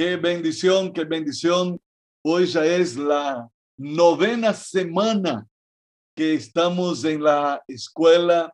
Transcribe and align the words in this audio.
Qué 0.00 0.16
bendición, 0.16 0.94
qué 0.94 1.04
bendición. 1.04 1.78
Hoy 2.24 2.46
ya 2.46 2.64
es 2.64 2.96
la 2.96 3.46
novena 3.76 4.54
semana 4.54 5.46
que 6.16 6.32
estamos 6.32 7.04
en 7.04 7.22
la 7.22 7.62
escuela. 7.68 8.50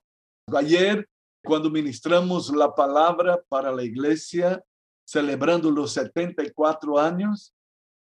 Ayer, 0.53 1.09
cuando 1.45 1.71
ministramos 1.71 2.51
la 2.51 2.75
palabra 2.75 3.41
para 3.49 3.71
la 3.71 3.85
iglesia, 3.85 4.61
celebrando 5.07 5.71
los 5.71 5.93
74 5.93 6.99
años, 6.99 7.55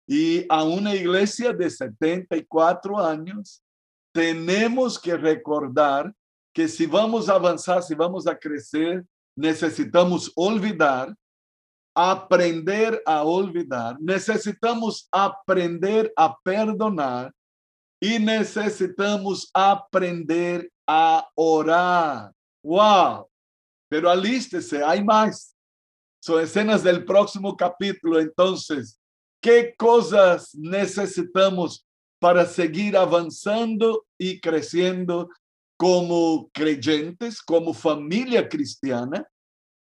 y 0.07 0.47
a 0.49 0.63
una 0.63 0.95
iglesia 0.95 1.53
de 1.53 1.69
74 1.69 2.97
años, 3.01 3.61
tenemos 4.15 5.01
que 5.01 5.17
recordar 5.17 6.15
que 6.55 6.69
si 6.69 6.87
vamos 6.87 7.29
a 7.29 7.35
avanzar, 7.35 7.83
si 7.83 7.97
vamos 7.97 8.25
a 8.29 8.39
crecer, 8.39 9.05
necesitamos 9.37 10.31
olvidar, 10.37 11.13
aprender 11.95 13.03
a 13.07 13.23
olvidar, 13.23 13.97
necesitamos 14.01 15.09
aprender 15.11 16.13
a 16.17 16.37
perdonar 16.43 17.33
y 18.01 18.19
necesitamos 18.19 19.51
aprender 19.55 20.71
a 20.87 21.29
orar. 21.35 22.33
¡Wow! 22.63 23.29
Pero 23.89 24.11
alístese, 24.11 24.83
hay 24.83 25.05
más. 25.05 25.55
Son 26.21 26.43
escenas 26.43 26.83
del 26.83 27.05
próximo 27.05 27.57
capítulo. 27.57 28.19
Entonces, 28.19 28.99
¿qué 29.41 29.75
cosas 29.77 30.55
necesitamos 30.55 31.85
para 32.19 32.47
seguir 32.47 32.97
avanzando 32.97 34.05
y 34.19 34.41
creciendo 34.41 35.29
como 35.77 36.49
creyentes, 36.53 37.43
como 37.43 37.75
familia 37.75 38.49
cristiana? 38.49 39.27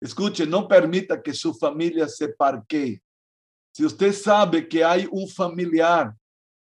Escuche, 0.01 0.47
no 0.47 0.67
permita 0.67 1.21
que 1.21 1.33
su 1.33 1.53
familia 1.53 2.07
se 2.07 2.29
parquee. 2.29 3.01
Si 3.71 3.85
usted 3.85 4.11
sabe 4.11 4.67
que 4.67 4.83
hay 4.83 5.07
un 5.11 5.27
familiar 5.27 6.15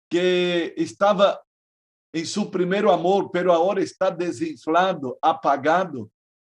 que 0.09 0.73
estaba 0.75 1.39
en 2.11 2.25
su 2.25 2.49
primer 2.49 2.87
amor, 2.87 3.29
pero 3.31 3.53
ahora 3.53 3.81
está 3.81 4.09
desinflado, 4.09 5.17
apagado, 5.21 6.09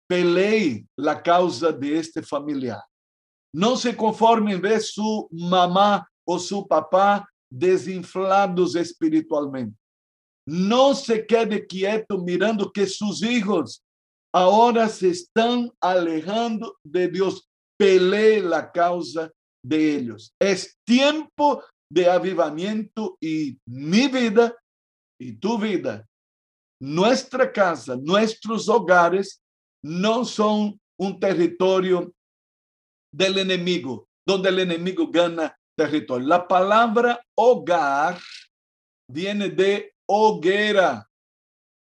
pelee 0.09 0.87
la 0.97 1.23
causa 1.23 1.71
de 1.71 1.99
este 1.99 2.23
familiar. 2.23 2.83
No 3.53 3.77
se 3.77 3.95
conforme 3.95 4.55
en 4.55 4.61
ver 4.61 4.81
su 4.81 5.29
mamá 5.31 6.09
o 6.27 6.39
su 6.39 6.67
papá 6.67 7.29
desinflados 7.49 8.75
espiritualmente. 8.75 9.77
No 10.47 10.95
se 10.95 11.25
quede 11.25 11.65
quieto 11.65 12.19
mirando 12.19 12.73
que 12.73 12.87
sus 12.87 13.23
hijos 13.23 13.84
ahora 14.35 14.89
se 14.89 15.11
están 15.11 15.71
alejando 15.81 16.77
de 16.85 17.09
Dios. 17.09 17.49
Pelee 17.79 18.41
la 18.41 18.71
causa 18.71 19.31
de 19.65 19.97
ellos. 19.97 20.33
Es 20.41 20.77
tiempo 20.87 21.63
de 21.91 22.11
avivamiento 22.11 23.17
y 23.21 23.57
mi 23.67 24.09
vida 24.09 24.57
y 25.21 25.37
tu 25.37 25.59
vida, 25.59 26.07
nuestra 26.81 27.51
casa, 27.53 27.97
nuestros 27.97 28.69
hogares 28.69 29.41
no 29.83 30.25
son 30.25 30.79
un 30.99 31.21
territorio 31.21 32.13
del 33.13 33.39
enemigo, 33.39 34.09
donde 34.27 34.49
el 34.49 34.59
enemigo 34.59 35.09
gana 35.09 35.57
territorio. 35.77 36.27
La 36.27 36.49
palabra 36.49 37.23
hogar 37.37 38.19
viene 39.09 39.49
de 39.49 39.93
hoguera. 40.09 41.09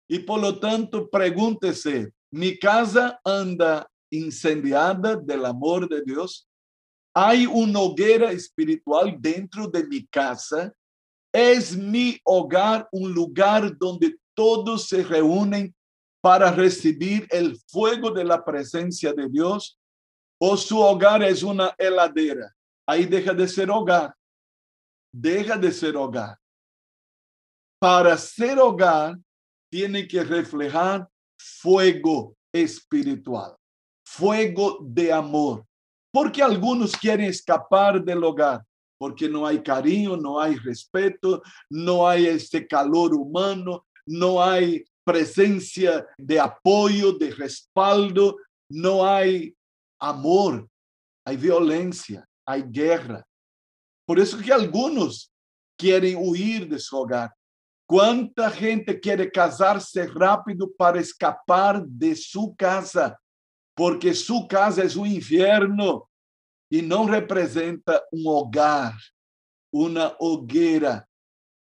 Y 0.09 0.21
por 0.21 0.41
lo 0.41 0.59
tanto, 0.61 1.09
pregúntese, 1.09 2.13
¿mi 2.37 2.59
casa 2.59 3.19
anda 3.25 3.91
incendiada 4.11 5.17
del 5.17 5.45
amor 5.47 5.89
de 5.89 6.03
Dios? 6.03 6.49
¿Hay 7.15 7.47
una 7.47 7.81
hoguera 7.81 8.31
espiritual 8.31 9.17
dentro 9.19 9.67
de 9.69 9.87
mi 9.87 10.07
casa? 10.07 10.73
¿Es 11.33 11.77
mi 11.77 12.19
hogar 12.25 12.89
un 12.93 13.13
lugar 13.13 13.77
donde 13.79 14.17
todos 14.35 14.89
se 14.89 15.03
reúnen 15.03 15.75
para 16.21 16.53
recibir 16.53 17.27
el 17.31 17.59
fuego 17.69 18.11
de 18.11 18.25
la 18.25 18.45
presencia 18.45 19.13
de 19.13 19.29
Dios? 19.29 19.79
¿O 20.39 20.57
su 20.57 20.79
hogar 20.79 21.23
es 21.23 21.43
una 21.43 21.75
heladera? 21.79 22.55
Ahí 22.87 23.07
deja 23.07 23.33
de 23.33 23.49
ser 23.49 23.71
hogar. 23.71 24.15
Deja 25.11 25.57
de 25.57 25.73
ser 25.73 25.97
hogar 25.97 26.39
para 27.79 28.17
ser 28.17 28.59
hogar, 28.59 29.17
tiene 29.71 30.07
que 30.09 30.25
reflejar 30.25 31.09
fuego 31.39 32.37
espiritual, 32.53 33.57
fuego 34.05 34.79
de 34.83 35.13
amor. 35.13 35.65
Porque 36.13 36.43
algunos 36.43 36.97
quieren 36.97 37.27
escapar 37.27 38.03
del 38.03 38.25
hogar, 38.25 38.63
porque 38.99 39.29
no 39.29 39.47
hay 39.47 39.63
cariño, 39.63 40.17
no 40.17 40.41
hay 40.41 40.57
respeto, 40.57 41.43
no 41.69 42.09
hay 42.09 42.27
este 42.27 42.67
calor 42.67 43.15
humano, 43.15 43.87
no 44.07 44.43
hay 44.43 44.85
presencia 45.05 46.07
de 46.17 46.41
apoyo, 46.41 47.13
de 47.13 47.31
respaldo, 47.31 48.37
no 48.69 49.07
hay 49.07 49.55
amor, 50.01 50.69
hay 51.25 51.37
violencia, 51.37 52.27
hay 52.47 52.63
guerra. 52.63 53.25
Por 54.07 54.19
eso 54.19 54.39
que 54.39 54.53
algunos 54.53 55.33
quieren 55.77 56.17
huir 56.19 56.69
de 56.69 56.79
su 56.79 56.97
hogar, 56.97 57.33
¿Cuánta 57.87 58.51
gente 58.51 58.99
quiere 58.99 59.31
casarse 59.31 60.09
rápido 60.09 60.69
para 60.77 61.01
escapar 61.01 61.87
de 61.87 62.17
su 62.17 62.55
casa? 62.57 63.17
Porque 63.77 64.13
su 64.13 64.49
casa 64.49 64.83
es 64.83 64.97
un 64.97 65.07
infierno 65.07 66.11
y 66.69 66.83
no 66.83 67.07
representa 67.07 68.03
un 68.11 68.25
hogar, 68.27 68.95
una 69.73 70.17
hoguera. 70.19 71.09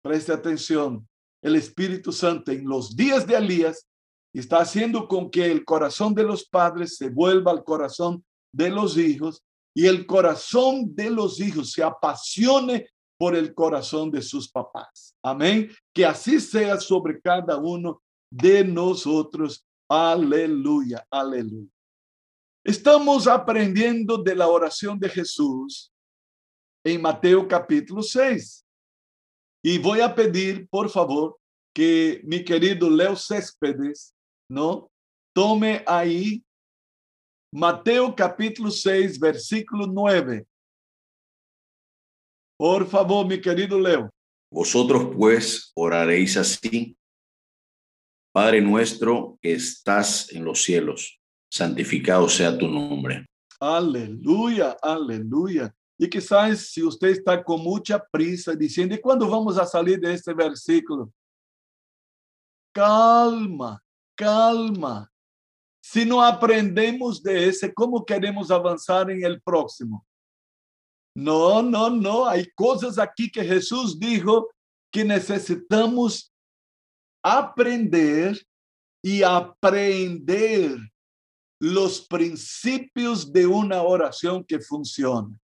Preste 0.01 0.31
atención. 0.31 1.05
El 1.41 1.57
Espíritu 1.57 2.13
Santo 2.13 2.53
en 2.53 2.65
los 2.65 2.95
días 2.95 3.27
de 3.27 3.35
Elías 3.35 3.85
está 4.33 4.59
haciendo 4.59 5.09
con 5.09 5.29
que 5.29 5.51
el 5.51 5.65
corazón 5.65 6.13
de 6.13 6.23
los 6.23 6.47
padres 6.47 6.95
se 6.95 7.09
vuelva 7.09 7.51
al 7.51 7.65
corazón 7.65 8.23
de 8.53 8.69
los 8.69 8.97
hijos 8.97 9.43
y 9.73 9.87
el 9.87 10.05
corazón 10.05 10.95
de 10.95 11.09
los 11.09 11.41
hijos 11.41 11.73
se 11.73 11.83
apasione 11.83 12.87
por 13.17 13.35
el 13.35 13.53
corazón 13.53 14.11
de 14.11 14.21
sus 14.21 14.49
papás. 14.49 15.15
Amén. 15.23 15.69
Que 15.93 16.05
así 16.05 16.39
sea 16.39 16.79
sobre 16.79 17.19
cada 17.19 17.57
uno 17.57 18.01
de 18.31 18.63
nosotros. 18.63 19.65
Aleluya, 19.89 21.05
aleluya. 21.09 21.71
Estamos 22.63 23.27
aprendiendo 23.27 24.17
de 24.17 24.35
la 24.35 24.47
oración 24.47 24.99
de 24.99 25.09
Jesús 25.09 25.91
en 26.85 27.01
Mateo 27.01 27.47
capítulo 27.47 28.03
6. 28.03 28.65
Y 29.63 29.77
voy 29.79 30.01
a 30.01 30.13
pedir, 30.13 30.67
por 30.69 30.89
favor, 30.89 31.37
que 31.73 32.21
mi 32.23 32.43
querido 32.43 32.89
Leo 32.89 33.15
Céspedes, 33.15 34.13
¿no? 34.49 34.89
Tome 35.33 35.83
ahí 35.85 36.43
Mateo 37.53 38.13
capítulo 38.13 38.69
6, 38.69 39.19
versículo 39.19 39.87
9. 39.87 40.45
Por 42.57 42.87
favor, 42.87 43.27
mi 43.27 43.39
querido 43.39 43.79
Leo. 43.79 44.09
Vosotros 44.51 45.13
pues 45.15 45.71
oraréis 45.75 46.37
así. 46.37 46.97
Padre 48.33 48.61
nuestro 48.61 49.37
que 49.41 49.53
estás 49.53 50.31
en 50.31 50.43
los 50.43 50.63
cielos, 50.63 51.19
santificado 51.51 52.27
sea 52.29 52.57
tu 52.57 52.67
nombre. 52.67 53.25
Aleluya, 53.59 54.77
aleluya. 54.81 55.73
Y 55.99 56.09
quizás 56.09 56.67
si 56.67 56.83
usted 56.83 57.09
está 57.09 57.43
con 57.43 57.61
mucha 57.61 58.03
prisa 58.11 58.53
diciendo, 58.55 58.95
¿y 58.95 59.01
cuándo 59.01 59.27
vamos 59.27 59.57
a 59.57 59.65
salir 59.65 59.99
de 59.99 60.13
este 60.13 60.33
versículo? 60.33 61.11
Calma, 62.71 63.83
calma. 64.15 65.11
Si 65.81 66.05
no 66.05 66.23
aprendemos 66.23 67.21
de 67.23 67.49
ese, 67.49 67.73
¿cómo 67.73 68.05
queremos 68.05 68.51
avanzar 68.51 69.09
en 69.09 69.23
el 69.23 69.41
próximo? 69.41 70.06
No, 71.17 71.63
no, 71.63 71.89
no. 71.89 72.27
Hay 72.27 72.47
cosas 72.53 72.99
aquí 72.99 73.31
que 73.31 73.43
Jesús 73.43 73.99
dijo 73.99 74.51
que 74.93 75.03
necesitamos 75.03 76.31
aprender 77.23 78.39
y 79.03 79.23
aprender 79.23 80.77
los 81.59 82.01
principios 82.01 83.33
de 83.33 83.47
una 83.47 83.81
oración 83.81 84.43
que 84.43 84.59
funciona. 84.59 85.35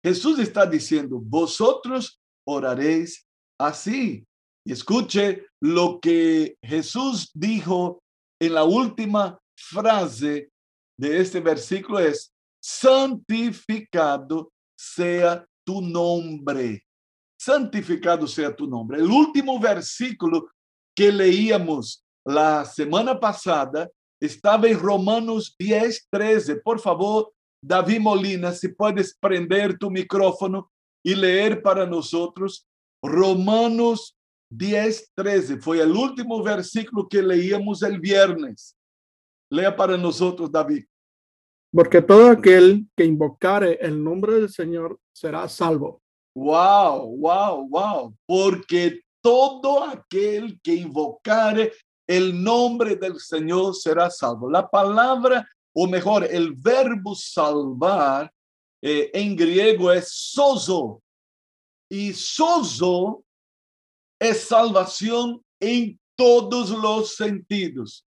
Jesús 0.00 0.38
está 0.38 0.64
diciendo, 0.64 1.18
vosotros 1.20 2.20
oraréis 2.46 3.26
así. 3.58 4.24
Y 4.64 4.72
escuche 4.72 5.44
lo 5.60 5.98
que 5.98 6.56
Jesús 6.62 7.32
dijo 7.34 8.00
en 8.40 8.54
la 8.54 8.62
última 8.62 9.40
frase 9.58 10.52
de 10.96 11.20
este 11.20 11.40
versículo 11.40 11.98
es, 11.98 12.32
santificado 12.62 14.52
sea 14.80 15.46
tu 15.62 15.82
nombre. 15.82 16.82
Santificado 17.38 18.26
sea 18.26 18.54
tu 18.54 18.66
nombre. 18.66 18.98
El 18.98 19.10
último 19.10 19.60
versículo 19.60 20.48
que 20.96 21.12
leíamos 21.12 22.02
la 22.24 22.64
semana 22.64 23.18
pasada 23.18 23.90
estaba 24.20 24.68
en 24.68 24.78
Romanos 24.78 25.54
10, 25.58 26.08
13. 26.10 26.56
Por 26.56 26.80
favor, 26.80 27.32
David 27.62 28.00
Molina, 28.00 28.52
si 28.52 28.68
puedes 28.68 29.14
prender 29.14 29.76
tu 29.78 29.90
micrófono 29.90 30.70
y 31.04 31.14
leer 31.14 31.62
para 31.62 31.84
nosotros 31.84 32.66
Romanos 33.02 34.16
10, 34.50 35.12
13. 35.14 35.58
Fue 35.58 35.80
el 35.80 35.92
último 35.92 36.42
versículo 36.42 37.06
que 37.06 37.22
leíamos 37.22 37.82
el 37.82 38.00
viernes. 38.00 38.76
Lea 39.50 39.74
para 39.74 39.96
nosotros, 39.96 40.50
David. 40.50 40.84
Porque 41.72 42.02
todo 42.02 42.30
aquel 42.30 42.88
que 42.96 43.04
invocare 43.04 43.78
el 43.80 44.02
nombre 44.02 44.34
del 44.34 44.48
Señor 44.48 44.98
será 45.12 45.48
salvo. 45.48 46.02
Wow, 46.34 47.16
wow, 47.16 47.68
wow. 47.68 48.16
Porque 48.26 49.02
todo 49.22 49.84
aquel 49.84 50.60
que 50.62 50.74
invocare 50.74 51.72
el 52.08 52.42
nombre 52.42 52.96
del 52.96 53.20
Señor 53.20 53.74
será 53.76 54.10
salvo. 54.10 54.50
La 54.50 54.68
palabra, 54.68 55.48
o 55.72 55.86
mejor, 55.86 56.24
el 56.24 56.54
verbo 56.54 57.14
salvar 57.14 58.32
eh, 58.82 59.10
en 59.14 59.36
griego 59.36 59.92
es 59.92 60.10
sozo. 60.10 61.02
Y 61.88 62.12
sozo 62.12 63.22
es 64.18 64.42
salvación 64.42 65.40
en 65.60 65.98
todos 66.16 66.70
los 66.70 67.14
sentidos. 67.14 68.04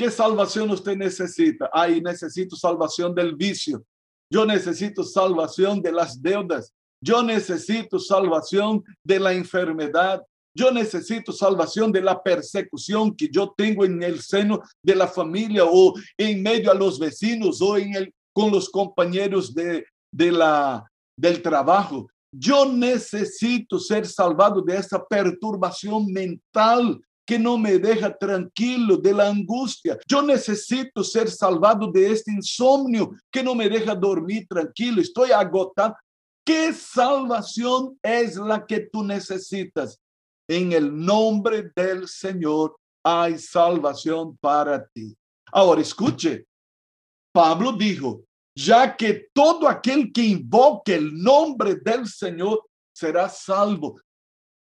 ¿Qué 0.00 0.10
salvación 0.10 0.70
usted 0.70 0.96
necesita? 0.96 1.68
Ay, 1.70 2.00
necesito 2.00 2.56
salvación 2.56 3.14
del 3.14 3.36
vicio. 3.36 3.84
Yo 4.32 4.46
necesito 4.46 5.04
salvación 5.04 5.82
de 5.82 5.92
las 5.92 6.22
deudas. 6.22 6.72
Yo 7.04 7.22
necesito 7.22 7.98
salvación 7.98 8.82
de 9.04 9.20
la 9.20 9.34
enfermedad. 9.34 10.22
Yo 10.56 10.70
necesito 10.70 11.32
salvación 11.32 11.92
de 11.92 12.00
la 12.00 12.22
persecución 12.22 13.14
que 13.14 13.28
yo 13.30 13.52
tengo 13.54 13.84
en 13.84 14.02
el 14.02 14.22
seno 14.22 14.62
de 14.82 14.94
la 14.94 15.06
familia 15.06 15.66
o 15.66 15.92
en 16.16 16.42
medio 16.42 16.70
a 16.70 16.74
los 16.74 16.98
vecinos 16.98 17.60
o 17.60 17.76
en 17.76 17.94
el, 17.94 18.14
con 18.32 18.50
los 18.50 18.70
compañeros 18.70 19.54
de, 19.54 19.84
de 20.10 20.32
la, 20.32 20.90
del 21.14 21.42
trabajo. 21.42 22.08
Yo 22.32 22.64
necesito 22.64 23.78
ser 23.78 24.06
salvado 24.06 24.62
de 24.62 24.78
esa 24.78 25.04
perturbación 25.04 26.06
mental 26.06 26.98
que 27.30 27.38
no 27.38 27.56
me 27.56 27.78
deja 27.78 28.12
tranquilo, 28.12 28.96
de 28.96 29.12
la 29.12 29.28
angustia. 29.28 29.96
Yo 30.08 30.20
necesito 30.20 31.04
ser 31.04 31.30
salvado 31.30 31.88
de 31.92 32.10
este 32.10 32.32
insomnio 32.32 33.12
que 33.30 33.40
no 33.40 33.54
me 33.54 33.68
deja 33.68 33.94
dormir 33.94 34.48
tranquilo. 34.48 35.00
Estoy 35.00 35.30
agotado. 35.30 35.94
¿Qué 36.44 36.72
salvación 36.72 37.96
es 38.02 38.34
la 38.34 38.66
que 38.66 38.80
tú 38.80 39.04
necesitas? 39.04 39.96
En 40.48 40.72
el 40.72 40.92
nombre 40.92 41.70
del 41.76 42.08
Señor 42.08 42.76
hay 43.04 43.38
salvación 43.38 44.36
para 44.38 44.84
ti. 44.88 45.16
Ahora 45.52 45.82
escuche, 45.82 46.46
Pablo 47.32 47.74
dijo, 47.74 48.24
ya 48.56 48.96
que 48.96 49.28
todo 49.32 49.68
aquel 49.68 50.12
que 50.12 50.24
invoque 50.24 50.96
el 50.96 51.22
nombre 51.22 51.76
del 51.76 52.08
Señor 52.08 52.66
será 52.92 53.28
salvo. 53.28 54.00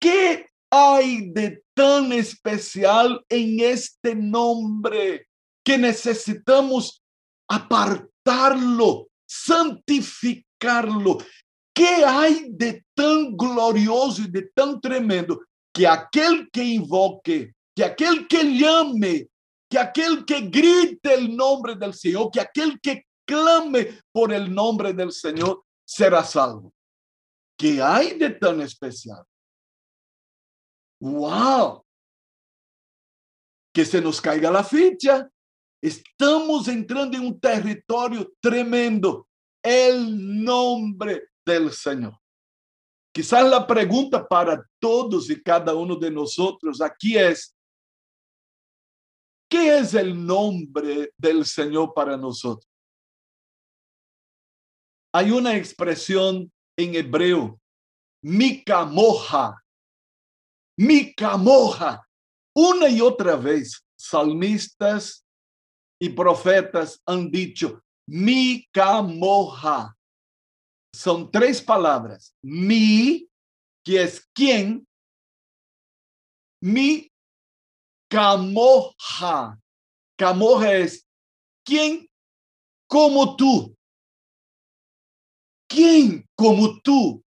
¿Qué 0.01 0.50
hay 0.71 1.31
de 1.33 1.63
tan 1.75 2.13
especial 2.13 3.25
en 3.29 3.61
este 3.61 4.15
nombre 4.15 5.27
que 5.65 5.77
necesitamos 5.77 7.03
apartarlo, 7.49 9.09
santificarlo? 9.27 11.19
¿Qué 11.75 12.05
hay 12.05 12.47
de 12.51 12.85
tan 12.95 13.37
glorioso 13.37 14.23
y 14.23 14.31
de 14.31 14.51
tan 14.55 14.81
tremendo 14.81 15.41
que 15.73 15.87
aquel 15.87 16.49
que 16.51 16.63
invoque, 16.65 17.55
que 17.75 17.85
aquel 17.85 18.27
que 18.29 18.45
llame, 18.59 19.29
que 19.69 19.79
aquel 19.79 20.25
que 20.25 20.41
grite 20.43 21.15
el 21.15 21.37
nombre 21.37 21.77
del 21.77 21.95
Señor, 21.95 22.31
que 22.31 22.41
aquel 22.41 22.81
que 22.81 23.07
clame 23.25 24.01
por 24.13 24.33
el 24.33 24.53
nombre 24.53 24.93
del 24.93 25.13
Señor 25.13 25.65
será 25.85 26.25
salvo. 26.25 26.73
¿Qué 27.57 27.81
hay 27.81 28.19
de 28.19 28.31
tan 28.31 28.61
especial? 28.61 29.25
¡Wow! 31.01 31.85
Que 33.75 33.85
se 33.85 34.01
nos 34.01 34.21
caiga 34.21 34.51
la 34.51 34.63
ficha. 34.63 35.31
Estamos 35.83 36.69
entrando 36.69 37.17
en 37.17 37.25
un 37.25 37.41
territorio 37.41 38.31
tremendo. 38.41 39.27
El 39.63 40.45
nombre 40.45 41.31
del 41.45 41.73
Señor. 41.73 42.19
Quizás 43.13 43.49
la 43.49 43.67
pregunta 43.67 44.27
para 44.27 44.65
todos 44.79 45.29
y 45.31 45.43
cada 45.43 45.75
uno 45.75 45.97
de 45.97 46.11
nosotros 46.11 46.81
aquí 46.81 47.17
es, 47.17 47.57
¿qué 49.51 49.79
es 49.79 49.95
el 49.95 50.25
nombre 50.25 51.13
del 51.17 51.45
Señor 51.45 51.93
para 51.93 52.17
nosotros? 52.17 52.71
Hay 55.13 55.33
una 55.33 55.57
expresión 55.57 56.53
en 56.79 56.95
hebreo, 56.95 57.61
micamoja, 58.23 59.60
micamoja. 60.81 62.09
Una 62.57 62.89
y 62.89 63.01
otra 63.03 63.37
vez, 63.37 63.85
salmistas 63.99 65.25
y 66.01 66.09
profetas 66.09 67.01
han 67.07 67.31
dicho, 67.31 67.83
micamoja 68.09 69.95
son 70.93 71.31
tres 71.31 71.61
palabras. 71.63 72.35
Mi, 72.43 73.29
que 73.85 74.03
es 74.03 74.27
quién. 74.35 74.87
Mi 76.63 77.13
camoja. 78.11 79.61
Camoja 80.19 80.73
es 80.75 81.07
quién 81.65 82.09
como 82.89 83.37
tú. 83.37 83.77
¿Quién 85.69 86.27
como 86.35 86.81
tú? 86.81 87.23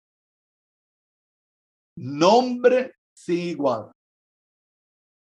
Nombre 1.96 2.94
igual. 3.28 3.92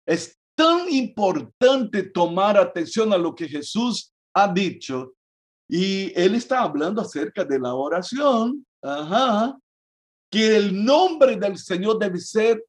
Es 0.05 0.37
tan 0.55 0.89
importante 0.89 2.03
tomar 2.03 2.57
atención 2.57 3.11
a 3.13 3.17
lo 3.17 3.33
que 3.33 3.47
Jesús 3.47 4.13
ha 4.33 4.51
dicho 4.51 5.13
y 5.67 6.11
él 6.19 6.35
está 6.35 6.61
hablando 6.61 7.01
acerca 7.01 7.43
de 7.43 7.59
la 7.59 7.73
oración, 7.73 8.65
que 10.29 10.55
el 10.55 10.83
nombre 10.83 11.35
del 11.35 11.57
Señor 11.57 11.97
debe 11.97 12.19
ser 12.19 12.63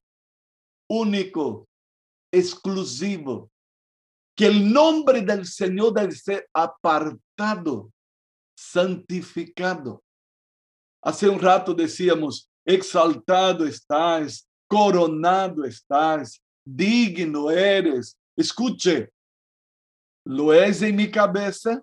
único, 0.89 1.67
exclusivo, 2.31 3.51
que 4.35 4.47
el 4.47 4.71
nombre 4.71 5.21
del 5.21 5.45
Señor 5.45 5.93
debe 5.93 6.13
ser 6.13 6.47
apartado, 6.53 7.91
santificado. 8.57 10.03
Hace 11.03 11.29
un 11.29 11.39
rato 11.39 11.73
decíamos, 11.73 12.49
exaltado 12.65 13.65
estás, 13.65 14.47
coronado 14.67 15.63
estás, 15.65 16.41
digno 16.65 17.49
eres. 17.49 18.17
Escuche, 18.35 19.11
lo 20.25 20.53
es 20.53 20.81
en 20.81 20.95
mi 20.95 21.09
cabeza, 21.09 21.81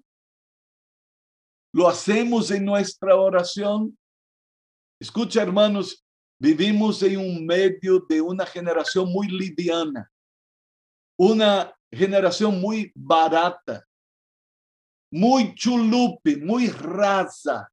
lo 1.73 1.89
hacemos 1.89 2.51
en 2.51 2.65
nuestra 2.65 3.17
oración. 3.17 3.97
Escucha, 5.01 5.43
hermanos, 5.43 6.05
vivimos 6.39 7.03
en 7.03 7.19
un 7.19 7.47
medio 7.47 8.01
de 8.09 8.21
una 8.21 8.45
generación 8.45 9.11
muy 9.11 9.29
liviana, 9.29 10.11
una 11.19 11.75
generación 11.91 12.61
muy 12.61 12.93
barata, 12.95 13.87
muy 15.11 15.55
chulupe, 15.55 16.37
muy 16.37 16.69
rasa. 16.69 17.69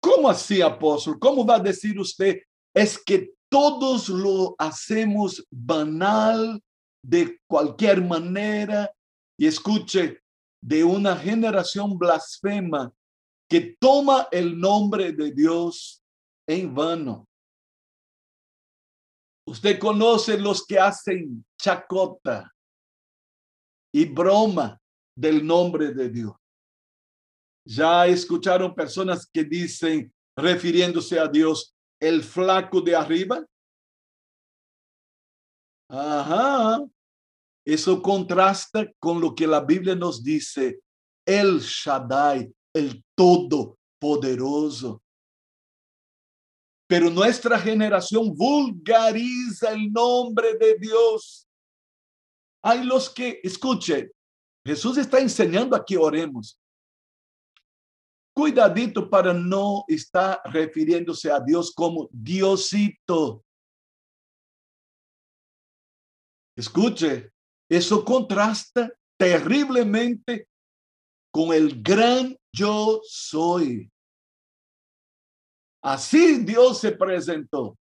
¿Cómo 0.00 0.30
así, 0.30 0.62
apóstol? 0.62 1.18
¿Cómo 1.18 1.44
va 1.44 1.56
a 1.56 1.60
decir 1.60 1.98
usted? 1.98 2.40
Es 2.74 2.98
que 3.02 3.34
todos 3.50 4.08
lo 4.08 4.54
hacemos 4.58 5.46
banal 5.50 6.62
de 7.02 7.38
cualquier 7.46 8.02
manera. 8.02 8.90
Y 9.38 9.46
escuche, 9.46 10.20
de 10.62 10.84
una 10.84 11.16
generación 11.16 11.98
blasfema 11.98 12.92
que 13.48 13.76
toma 13.80 14.28
el 14.30 14.58
nombre 14.58 15.12
de 15.12 15.32
Dios 15.32 16.02
en 16.46 16.74
vano. 16.74 17.26
Usted 19.46 19.78
conoce 19.78 20.38
los 20.38 20.64
que 20.64 20.78
hacen 20.78 21.44
chacota 21.60 22.54
y 23.92 24.04
broma 24.04 24.80
del 25.16 25.44
nombre 25.44 25.92
de 25.92 26.08
Dios. 26.08 26.36
Ya 27.66 28.06
escucharon 28.06 28.74
personas 28.74 29.28
que 29.32 29.42
dicen, 29.42 30.12
refiriéndose 30.36 31.18
a 31.18 31.26
Dios, 31.26 31.74
el 32.00 32.24
flaco 32.24 32.80
de 32.80 32.96
arriba. 32.96 33.46
Ajá, 35.88 36.84
eso 37.64 38.00
contrasta 38.00 38.90
con 38.98 39.20
lo 39.20 39.34
que 39.34 39.46
la 39.46 39.60
Biblia 39.60 39.94
nos 39.94 40.22
dice, 40.22 40.80
el 41.26 41.60
Shaddai, 41.60 42.52
el 42.74 43.04
Todopoderoso. 43.14 45.02
Pero 46.88 47.10
nuestra 47.10 47.58
generación 47.58 48.34
vulgariza 48.34 49.72
el 49.72 49.92
nombre 49.92 50.56
de 50.56 50.76
Dios. 50.76 51.46
Hay 52.62 52.84
los 52.84 53.08
que, 53.10 53.40
escuche, 53.42 54.10
Jesús 54.64 54.98
está 54.98 55.20
enseñando 55.20 55.76
a 55.76 55.84
que 55.84 55.96
oremos. 55.96 56.59
Cuidadito 58.40 59.10
para 59.10 59.34
no 59.34 59.84
estar 59.86 60.40
refiriéndose 60.46 61.30
a 61.30 61.38
Dios 61.40 61.70
como 61.74 62.08
Diosito. 62.10 63.44
Escuche, 66.56 67.32
eso 67.68 68.02
contrasta 68.02 68.90
terriblemente 69.18 70.48
con 71.30 71.52
el 71.52 71.82
gran 71.82 72.34
yo 72.50 73.02
soy. 73.04 73.90
Así 75.82 76.38
Dios 76.38 76.80
se 76.80 76.92
presentó. 76.92 77.76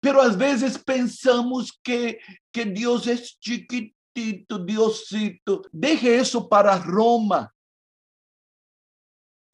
Pero 0.00 0.22
a 0.22 0.28
veces 0.28 0.78
pensamos 0.78 1.76
que, 1.82 2.20
que 2.52 2.64
Dios 2.64 3.08
es 3.08 3.36
chiquitito, 3.40 4.64
Diosito. 4.64 5.62
Deje 5.72 6.16
eso 6.16 6.48
para 6.48 6.78
Roma, 6.78 7.52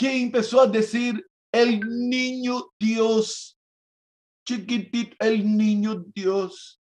que 0.02 0.20
empezó 0.20 0.60
a 0.60 0.66
decir 0.66 1.24
el 1.52 1.78
niño 1.78 2.72
Dios, 2.76 3.56
chiquitito, 4.44 5.14
el 5.20 5.56
niño 5.56 6.04
Dios. 6.12 6.80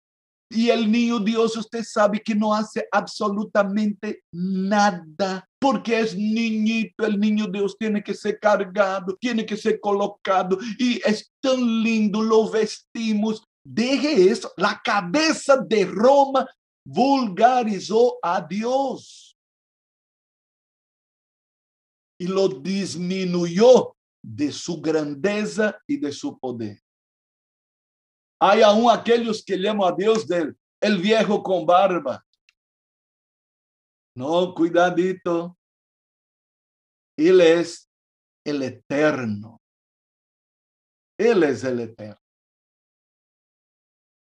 Y 0.50 0.68
el 0.68 0.92
niño 0.92 1.20
Dios, 1.20 1.56
usted 1.56 1.82
sabe 1.82 2.20
que 2.20 2.34
no 2.34 2.52
hace 2.52 2.86
absolutamente 2.92 4.22
nada, 4.30 5.48
porque 5.58 5.98
es 5.98 6.14
niñito, 6.14 7.06
el 7.06 7.18
niño 7.18 7.46
Dios 7.46 7.74
tiene 7.78 8.04
que 8.04 8.12
ser 8.12 8.38
cargado, 8.38 9.16
tiene 9.18 9.46
que 9.46 9.56
ser 9.56 9.80
colocado, 9.80 10.58
y 10.78 11.00
es 11.02 11.32
tan 11.40 11.58
lindo, 11.82 12.22
lo 12.22 12.50
vestimos. 12.50 13.42
Deje 13.64 14.30
eso, 14.30 14.52
la 14.58 14.78
cabeza 14.84 15.56
de 15.56 15.86
Roma 15.86 16.46
vulgarizó 16.84 18.18
a 18.22 18.42
Dios 18.42 19.35
y 22.18 22.26
lo 22.26 22.48
disminuyó 22.48 23.96
de 24.22 24.50
su 24.50 24.80
grandeza 24.80 25.80
y 25.86 25.98
de 25.98 26.12
su 26.12 26.38
poder. 26.38 26.80
Hay 28.40 28.62
aún 28.62 28.90
aquellos 28.90 29.44
que 29.44 29.56
llaman 29.56 29.92
a 29.92 29.96
Dios 29.96 30.26
del 30.26 30.56
el 30.80 30.98
viejo 30.98 31.42
con 31.42 31.64
barba. 31.64 32.24
No, 34.14 34.54
cuidadito. 34.54 35.56
Él 37.16 37.40
es 37.40 37.90
el 38.44 38.62
eterno. 38.62 39.60
Él 41.18 41.42
es 41.42 41.64
el 41.64 41.80
eterno. 41.80 42.20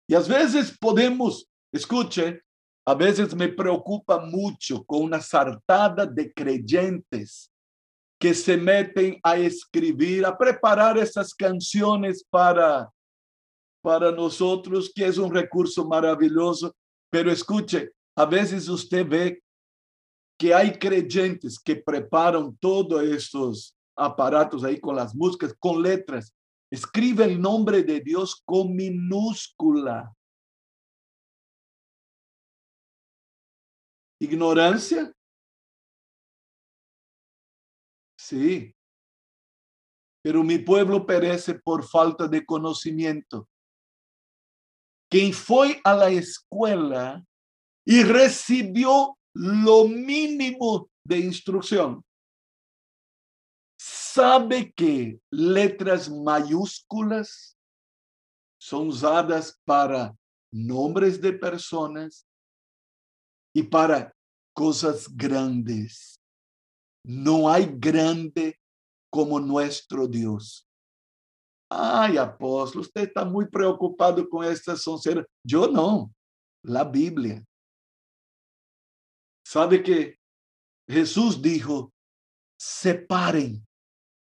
Y 0.07 0.15
a 0.15 0.19
veces 0.19 0.75
podemos, 0.77 1.47
escuche, 1.71 2.43
a 2.85 2.95
veces 2.95 3.35
me 3.35 3.47
preocupa 3.47 4.19
mucho 4.19 4.83
con 4.83 5.03
una 5.03 5.21
sartada 5.21 6.05
de 6.05 6.33
creyentes 6.33 7.50
que 8.21 8.35
se 8.35 8.55
meten 8.55 9.19
a 9.23 9.35
escribir, 9.35 10.25
a 10.25 10.37
preparar 10.37 10.97
esas 10.97 11.33
canciones 11.33 12.23
para 12.29 12.89
para 13.81 14.11
nosotros, 14.11 14.91
que 14.93 15.05
es 15.05 15.17
un 15.17 15.33
recurso 15.33 15.87
maravilloso. 15.87 16.75
Pero 17.09 17.31
escuche, 17.31 17.91
a 18.15 18.25
veces 18.25 18.69
usted 18.69 19.07
ve 19.07 19.43
que 20.37 20.53
hay 20.53 20.77
creyentes 20.77 21.59
que 21.59 21.75
preparan 21.75 22.55
todos 22.57 23.01
estos 23.03 23.75
aparatos 23.97 24.63
ahí 24.63 24.79
con 24.79 24.95
las 24.95 25.13
músicas, 25.15 25.55
con 25.59 25.81
letras. 25.81 26.31
Escribe 26.71 27.25
el 27.25 27.41
nombre 27.41 27.83
de 27.83 27.99
Dios 27.99 28.41
con 28.45 28.75
minúscula. 28.75 30.15
Ignorancia. 34.19 35.11
Sí. 38.31 38.73
Pero 40.23 40.41
mi 40.41 40.57
pueblo 40.57 41.05
perece 41.05 41.53
por 41.53 41.83
falta 41.85 42.29
de 42.29 42.45
conocimiento. 42.45 43.45
Quem 45.11 45.33
foi 45.33 45.81
à 45.83 46.09
escola 46.09 47.21
e 47.85 48.01
recebeu 48.03 49.17
lo 49.35 49.85
mínimo 49.85 50.89
de 51.05 51.17
instrução, 51.17 52.01
sabe 53.77 54.71
que 54.71 55.19
letras 55.29 56.07
maiúsculas 56.07 57.57
são 58.61 58.87
usadas 58.87 59.59
para 59.65 60.15
nomes 60.53 61.17
de 61.17 61.33
pessoas 61.33 62.25
e 63.53 63.61
para 63.61 64.15
coisas 64.53 65.05
grandes. 65.07 66.20
Não 67.03 67.47
há 67.47 67.59
grande 67.59 68.57
como 69.11 69.39
nosso 69.39 70.07
Deus. 70.07 70.65
Ai, 71.69 72.17
apóstolo, 72.17 72.83
você 72.83 73.03
está 73.03 73.23
muito 73.23 73.49
preocupado 73.49 74.27
com 74.27 74.43
essa 74.43 74.75
sonceira. 74.75 75.25
Eu 75.49 75.71
não. 75.71 76.11
La 76.63 76.83
Bíblia. 76.83 77.43
Sabe 79.47 79.81
que 79.81 80.17
Jesus 80.87 81.41
dijo: 81.41 81.91
separem 82.59 83.63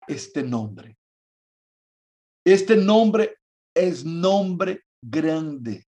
este 0.08 0.42
nome. 0.42 0.96
Este 2.46 2.76
nome 2.76 3.36
é 3.74 3.90
nome 4.04 4.82
grande. 5.02 5.84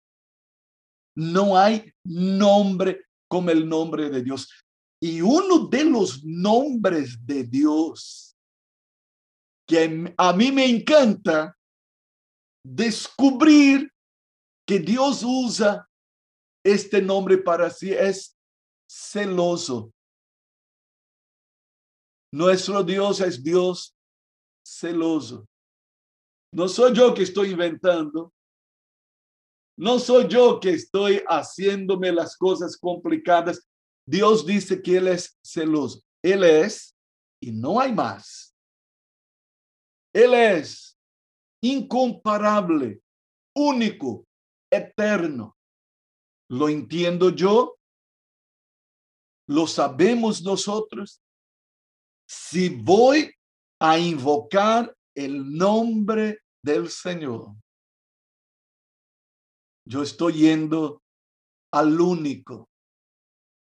Não 1.15 1.55
há 1.55 1.67
nome 2.05 3.03
como 3.29 3.51
o 3.51 3.65
nome 3.65 4.09
de 4.09 4.21
Deus. 4.23 4.47
E 5.05 5.21
um 5.21 5.67
de 5.67 5.83
los 5.83 6.23
nombres 6.23 7.17
de 7.25 7.43
Deus 7.43 8.33
que 9.67 9.89
a 10.17 10.31
mí 10.31 10.49
me 10.49 10.65
encanta 10.65 11.53
descubrir 12.65 13.91
que 14.65 14.79
Dios 14.79 15.21
usa 15.21 15.85
este 16.65 17.01
nombre 17.01 17.37
para 17.37 17.69
sí 17.69 17.91
es 17.91 18.37
celoso. 18.89 19.91
Nuestro 22.33 22.81
Dios 22.81 23.19
es 23.19 23.43
Dios 23.43 23.93
celoso. 24.65 25.45
No 26.53 26.69
soy 26.69 26.93
yo 26.93 27.13
que 27.13 27.23
estoy 27.23 27.51
inventando. 27.51 28.33
No 29.77 29.99
soy 29.99 30.29
yo 30.29 30.61
que 30.61 30.69
estoy 30.69 31.21
haciéndome 31.27 32.09
las 32.13 32.37
cosas 32.37 32.77
complicadas. 32.77 33.67
Dios 34.05 34.45
dice 34.45 34.81
que 34.81 34.97
Él 34.97 35.07
es 35.07 35.37
celoso. 35.43 36.01
Él 36.21 36.43
es 36.43 36.95
y 37.41 37.51
no 37.51 37.79
hay 37.79 37.93
más. 37.93 38.55
Él 40.13 40.33
es 40.33 40.97
incomparable, 41.61 43.01
único, 43.55 44.25
eterno. 44.71 45.57
¿Lo 46.49 46.69
entiendo 46.69 47.29
yo? 47.29 47.77
¿Lo 49.47 49.67
sabemos 49.67 50.41
nosotros? 50.43 51.21
Si 52.27 52.69
voy 52.69 53.33
a 53.79 53.97
invocar 53.97 54.95
el 55.15 55.55
nombre 55.55 56.39
del 56.63 56.89
Señor, 56.89 57.55
yo 59.85 60.01
estoy 60.01 60.33
yendo 60.33 61.01
al 61.71 61.99
único. 61.99 62.69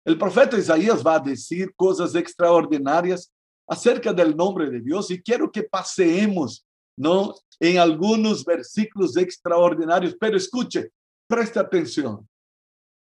El 0.04 0.18
profeta 0.18 0.58
Isaías 0.58 1.04
va 1.04 1.16
a 1.16 1.20
decir 1.20 1.74
cosas 1.74 2.14
extraordinarias 2.14 3.32
acerca 3.66 4.12
del 4.12 4.36
nombre 4.36 4.68
de 4.68 4.80
Dios 4.80 5.10
y 5.10 5.22
quiero 5.22 5.50
que 5.50 5.62
paseemos, 5.62 6.66
¿no? 6.96 7.34
En 7.58 7.78
algunos 7.78 8.44
versículos 8.44 9.16
extraordinarios, 9.16 10.14
pero 10.20 10.36
escuche, 10.36 10.90
preste 11.26 11.58
atención. 11.58 12.28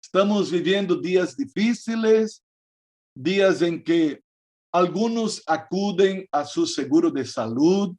Estamos 0.03 0.51
viviendo 0.51 0.95
días 0.95 1.35
difíciles, 1.35 2.43
días 3.15 3.62
en 3.63 3.83
que 3.83 4.21
algunos 4.71 5.41
acuden 5.47 6.27
a 6.31 6.45
su 6.45 6.67
seguro 6.67 7.09
de 7.09 7.25
salud, 7.25 7.95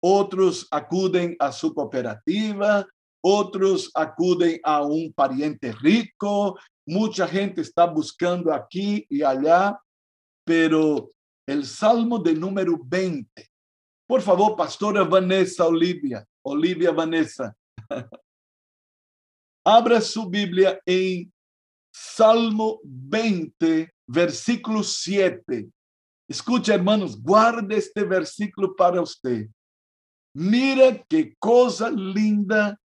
otros 0.00 0.66
acuden 0.70 1.36
a 1.38 1.52
su 1.52 1.74
cooperativa, 1.74 2.86
otros 3.20 3.90
acuden 3.94 4.60
a 4.62 4.82
un 4.82 5.12
pariente 5.12 5.72
rico, 5.72 6.58
mucha 6.86 7.26
gente 7.26 7.60
está 7.60 7.86
buscando 7.86 8.52
aquí 8.52 9.06
y 9.10 9.22
allá, 9.22 9.78
pero 10.44 11.10
el 11.46 11.64
Salmo 11.66 12.18
de 12.18 12.34
número 12.34 12.78
20. 12.82 13.28
Por 14.06 14.22
favor, 14.22 14.56
pastora 14.56 15.04
Vanessa 15.04 15.66
Olivia, 15.66 16.26
Olivia 16.42 16.92
Vanessa. 16.92 17.54
Abra 19.64 20.00
su 20.00 20.28
Biblia 20.30 20.80
en 20.86 21.30
Salmo 21.92 22.80
20, 22.84 23.92
versículo 24.06 24.82
7. 24.82 25.68
Escucha, 26.28 26.74
hermanos, 26.74 27.20
guarde 27.20 27.76
este 27.76 28.04
versículo 28.04 28.74
para 28.74 29.00
usted. 29.00 29.48
Mira 30.34 31.04
qué 31.08 31.34
cosa 31.38 31.90
linda 31.90 32.78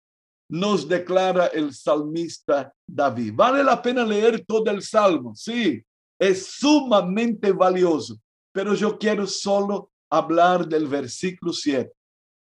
nos 0.53 0.87
declara 0.87 1.47
el 1.47 1.73
salmista 1.73 2.71
David. 2.87 3.33
Vale 3.35 3.63
la 3.63 3.81
pena 3.81 4.05
leer 4.05 4.45
todo 4.45 4.69
el 4.69 4.81
salmo, 4.81 5.33
sí, 5.35 5.81
es 6.19 6.45
sumamente 6.45 7.51
valioso 7.51 8.15
pero 8.53 8.75
yo 8.75 8.97
quiero 8.97 9.25
solo 9.25 9.89
hablar 10.11 10.67
del 10.67 10.87
versículo 10.87 11.51
7. 11.51 11.91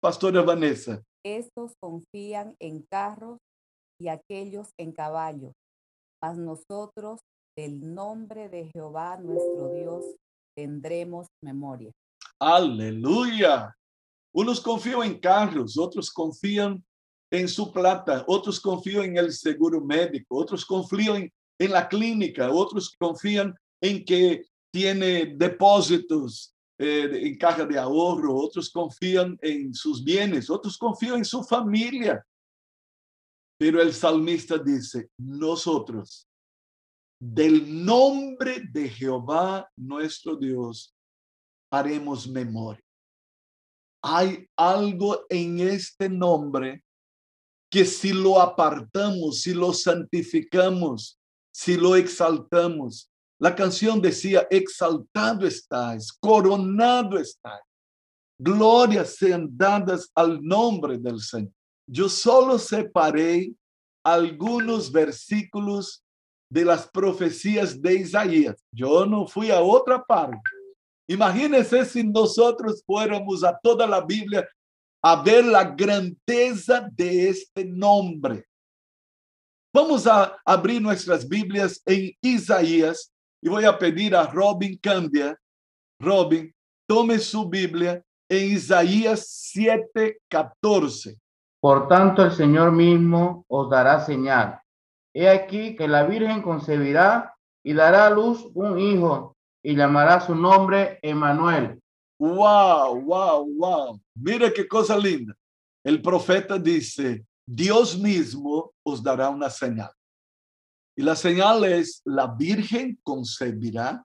Pastora 0.02 0.42
Vanessa. 0.42 1.02
Estos 1.24 1.72
confían 1.80 2.56
en 2.58 2.82
carros 2.90 3.38
y 4.00 4.08
aquellos 4.08 4.70
en 4.78 4.92
caballos, 4.92 5.52
mas 6.22 6.36
nosotros 6.36 7.20
del 7.56 7.94
nombre 7.94 8.48
de 8.48 8.70
Jehová 8.72 9.18
nuestro 9.18 9.72
Dios 9.74 10.04
tendremos 10.56 11.26
memoria. 11.44 11.92
Aleluya. 12.40 13.74
Unos 14.34 14.60
confían 14.60 15.02
en 15.02 15.20
carros, 15.20 15.78
otros 15.78 16.10
confían 16.10 16.82
en 17.30 17.48
su 17.48 17.72
plata, 17.72 18.24
otros 18.26 18.58
confían 18.60 19.04
en 19.04 19.16
el 19.18 19.32
seguro 19.32 19.80
médico, 19.80 20.36
otros 20.36 20.64
confían 20.64 21.30
en 21.58 21.70
la 21.70 21.88
clínica, 21.88 22.50
otros 22.50 22.96
confían 22.98 23.54
en 23.80 24.04
que 24.04 24.44
tiene 24.72 25.26
depósitos 25.36 26.54
eh, 26.78 27.10
en 27.12 27.38
caja 27.38 27.64
de 27.64 27.78
ahorro, 27.78 28.34
otros 28.34 28.70
confían 28.70 29.38
en 29.42 29.72
sus 29.74 30.02
bienes, 30.02 30.50
otros 30.50 30.76
confían 30.76 31.18
en 31.18 31.24
su 31.24 31.42
familia. 31.44 32.24
Pero 33.58 33.80
el 33.80 33.92
salmista 33.92 34.56
dice, 34.58 35.10
nosotros, 35.18 36.26
del 37.20 37.84
nombre 37.84 38.62
de 38.72 38.88
Jehová 38.88 39.70
nuestro 39.76 40.36
Dios, 40.36 40.94
haremos 41.70 42.26
memoria. 42.26 42.82
Hay 44.02 44.48
algo 44.56 45.26
en 45.28 45.60
este 45.60 46.08
nombre 46.08 46.82
que 47.70 47.84
si 47.84 48.12
lo 48.12 48.40
apartamos, 48.40 49.42
si 49.42 49.54
lo 49.54 49.72
santificamos, 49.72 51.18
si 51.52 51.76
lo 51.76 51.94
exaltamos, 51.94 53.10
la 53.38 53.54
canción 53.54 54.02
decía, 54.02 54.46
exaltado 54.50 55.46
estás, 55.46 56.12
coronado 56.12 57.18
estás. 57.18 57.60
Glorias 58.38 59.16
sean 59.16 59.48
dadas 59.50 60.10
al 60.14 60.42
nombre 60.42 60.98
del 60.98 61.20
Señor. 61.20 61.52
Yo 61.86 62.08
solo 62.08 62.58
separé 62.58 63.52
algunos 64.04 64.90
versículos 64.90 66.02
de 66.50 66.64
las 66.64 66.88
profecías 66.88 67.80
de 67.80 67.94
Isaías. 67.94 68.64
Yo 68.72 69.06
no 69.06 69.26
fui 69.26 69.50
a 69.50 69.60
otra 69.60 70.02
parte. 70.02 70.38
Imagínense 71.08 71.84
si 71.84 72.04
nosotros 72.04 72.82
fuéramos 72.84 73.42
a 73.44 73.58
toda 73.62 73.86
la 73.86 74.00
Biblia 74.00 74.48
a 75.02 75.22
ver 75.22 75.44
la 75.44 75.64
grandeza 75.64 76.88
de 76.92 77.28
este 77.28 77.64
nombre. 77.64 78.44
Vamos 79.72 80.06
a 80.06 80.36
abrir 80.44 80.82
nuestras 80.82 81.28
Biblias 81.28 81.80
en 81.86 82.10
Isaías 82.20 83.12
y 83.40 83.48
voy 83.48 83.64
a 83.64 83.78
pedir 83.78 84.14
a 84.14 84.26
Robin 84.26 84.76
Cambia. 84.78 85.38
Robin, 86.00 86.52
tome 86.88 87.18
su 87.18 87.48
Biblia 87.48 88.02
en 88.28 88.52
Isaías 88.52 89.52
7:14. 89.54 91.18
Por 91.60 91.88
tanto, 91.88 92.24
el 92.24 92.32
Señor 92.32 92.72
mismo 92.72 93.44
os 93.48 93.70
dará 93.70 94.00
señal. 94.00 94.60
He 95.14 95.28
aquí 95.28 95.76
que 95.76 95.86
la 95.86 96.04
Virgen 96.04 96.42
concebirá 96.42 97.34
y 97.62 97.74
dará 97.74 98.06
a 98.06 98.10
luz 98.10 98.48
un 98.54 98.78
hijo 98.78 99.36
y 99.62 99.76
llamará 99.76 100.20
su 100.20 100.34
nombre 100.34 100.98
Emanuel. 101.02 101.79
Wow, 102.20 103.00
wow, 103.00 103.46
wow. 103.56 104.00
Mira 104.14 104.52
qué 104.52 104.68
cosa 104.68 104.94
linda. 104.98 105.34
El 105.82 106.02
profeta 106.02 106.58
dice, 106.58 107.24
Dios 107.46 107.98
mismo 107.98 108.74
os 108.84 109.02
dará 109.02 109.30
una 109.30 109.48
señal. 109.48 109.90
Y 110.94 111.02
la 111.02 111.16
señal 111.16 111.64
es, 111.64 112.02
la 112.04 112.26
Virgen 112.26 113.00
concebirá 113.02 114.04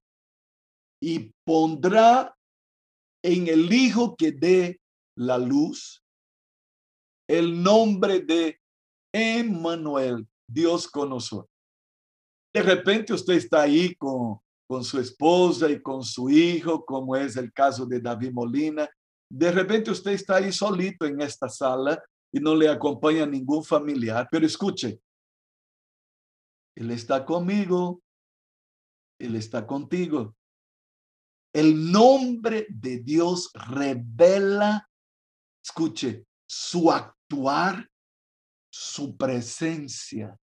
y 1.01 1.33
pondrá 1.45 2.33
en 3.21 3.47
el 3.49 3.73
hijo 3.73 4.15
que 4.15 4.31
dé 4.31 4.79
la 5.17 5.37
luz 5.37 6.01
el 7.27 7.61
nombre 7.61 8.21
de 8.21 8.61
Emmanuel, 9.13 10.25
Dios 10.47 10.87
con 10.87 11.09
nosotros. 11.09 11.51
De 12.53 12.61
repente 12.61 13.11
usted 13.11 13.33
está 13.33 13.63
ahí 13.63 13.93
con, 13.95 14.39
con 14.67 14.83
su 14.83 14.99
esposa 14.99 15.69
y 15.69 15.81
con 15.81 16.03
su 16.03 16.29
hijo, 16.29 16.83
como 16.85 17.15
es 17.15 17.37
el 17.37 17.51
caso 17.53 17.85
de 17.85 17.99
David 17.99 18.31
Molina. 18.31 18.89
De 19.29 19.51
repente 19.51 19.91
usted 19.91 20.11
está 20.11 20.37
ahí 20.37 20.51
solito 20.51 21.05
en 21.05 21.21
esta 21.21 21.49
sala 21.49 22.01
y 22.31 22.39
no 22.39 22.55
le 22.55 22.69
acompaña 22.69 23.25
ningún 23.25 23.63
familiar, 23.63 24.27
pero 24.31 24.45
escuche, 24.45 24.99
él 26.75 26.91
está 26.91 27.25
conmigo. 27.25 28.01
Él 29.17 29.35
está 29.35 29.65
contigo. 29.65 30.35
El 31.53 31.89
nombre 31.91 32.67
de 32.69 32.99
Dios 32.99 33.49
revela, 33.53 34.89
escuche, 35.63 36.25
su 36.45 36.91
actuar, 36.91 37.89
su 38.69 39.15
presencia. 39.15 40.37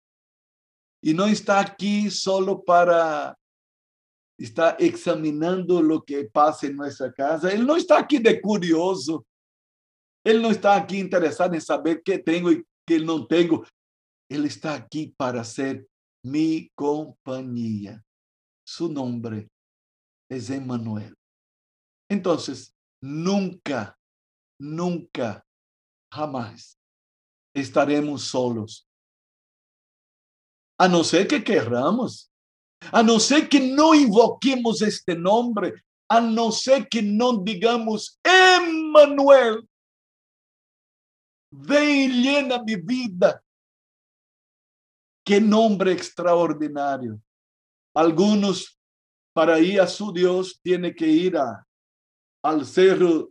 Y 1.02 1.14
no 1.14 1.24
está 1.24 1.60
aquí 1.60 2.10
solo 2.10 2.62
para 2.62 3.38
está 4.38 4.76
examinando 4.78 5.82
lo 5.82 6.02
que 6.02 6.24
pasa 6.24 6.66
en 6.66 6.76
nuestra 6.76 7.12
casa. 7.12 7.50
Él 7.50 7.66
no 7.66 7.76
está 7.76 7.98
aquí 7.98 8.18
de 8.18 8.40
curioso. 8.40 9.26
Él 10.24 10.40
no 10.40 10.50
está 10.50 10.76
aquí 10.76 10.98
interesado 10.98 11.54
en 11.54 11.60
saber 11.60 12.02
qué 12.04 12.18
tengo 12.18 12.52
y 12.52 12.64
qué 12.86 13.00
no 13.00 13.26
tengo. 13.26 13.64
Él 14.30 14.44
está 14.44 14.74
aquí 14.74 15.12
para 15.16 15.42
ser 15.42 15.86
mi 16.24 16.70
compañía. 16.74 18.02
Su 18.66 18.92
nombre 18.92 19.48
es 20.30 20.50
Emmanuel. 20.50 21.14
Entonces, 22.10 22.74
nunca, 23.02 23.98
nunca, 24.60 25.44
jamás 26.12 26.78
estaremos 27.54 28.22
solos. 28.22 28.86
A 30.78 30.86
no 30.86 31.02
ser 31.02 31.26
que 31.26 31.42
querramos, 31.42 32.30
a 32.92 33.02
no 33.02 33.18
ser 33.20 33.48
que 33.48 33.60
no 33.60 33.94
invoquemos 33.94 34.82
este 34.82 35.14
nombre, 35.14 35.74
a 36.08 36.20
no 36.20 36.52
ser 36.52 36.88
que 36.88 37.02
no 37.02 37.38
digamos, 37.38 38.18
Emmanuel, 38.22 39.68
ven 41.50 42.10
y 42.10 42.22
llena 42.22 42.62
mi 42.62 42.76
vida 42.76 43.42
Qué 45.28 45.42
nombre 45.42 45.92
extraordinario. 45.92 47.20
Algunos 47.94 48.80
para 49.34 49.58
ir 49.60 49.78
a 49.78 49.86
su 49.86 50.10
Dios 50.10 50.58
tiene 50.62 50.94
que 50.94 51.06
ir 51.06 51.36
a, 51.36 51.66
al 52.42 52.64
cerro 52.64 53.28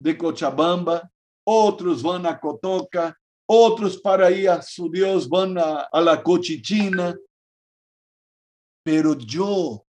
de 0.00 0.16
Cochabamba, 0.16 1.12
otros 1.46 2.02
van 2.02 2.24
a 2.24 2.40
Cotoca, 2.40 3.14
otros 3.46 4.00
para 4.00 4.30
ir 4.30 4.48
a 4.48 4.62
su 4.62 4.90
Dios 4.90 5.28
van 5.28 5.58
a, 5.58 5.80
a 5.92 6.00
la 6.00 6.22
Cochichina. 6.22 7.14
Pero 8.86 9.18
yo 9.18 9.84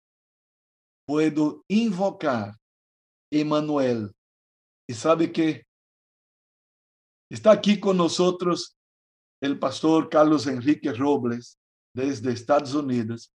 puedo 1.07 1.65
invocar 1.67 2.55
Emmanuel. 3.31 4.15
Y 4.87 4.93
sabe 4.93 5.33
que 5.33 5.65
está 7.31 7.53
aquí 7.53 7.81
con 7.81 7.97
nosotros 7.97 8.77
el 9.41 9.59
pastor 9.59 10.11
Carlos 10.11 10.47
Enrique 10.47 10.93
Robles 10.93 11.59
desde 11.95 12.33
Estados 12.33 12.75
Unidos 12.75 13.33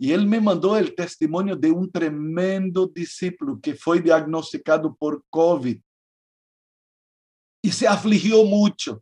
y 0.00 0.12
él 0.12 0.26
me 0.26 0.40
mandó 0.40 0.76
el 0.76 0.96
testimonio 0.96 1.54
de 1.54 1.70
un 1.70 1.92
tremendo 1.92 2.88
discípulo 2.88 3.60
que 3.60 3.76
fue 3.76 4.00
diagnosticado 4.00 4.96
por 4.96 5.24
COVID 5.30 5.80
y 7.62 7.70
se 7.70 7.86
afligió 7.86 8.44
mucho. 8.44 9.00